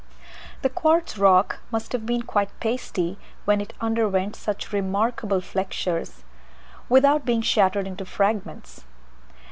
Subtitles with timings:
[0.63, 6.23] The quartz rock must have been quite pasty when it underwent such remarkable flexures
[6.89, 8.83] without being shattered into fragments.